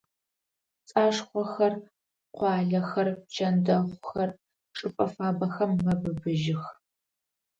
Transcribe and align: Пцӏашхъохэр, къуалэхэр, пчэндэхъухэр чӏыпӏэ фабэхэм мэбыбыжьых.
Пцӏашхъохэр, 0.81 1.73
къуалэхэр, 2.35 3.07
пчэндэхъухэр 3.25 4.29
чӏыпӏэ 4.75 5.05
фабэхэм 5.13 5.71
мэбыбыжьых. 5.83 6.63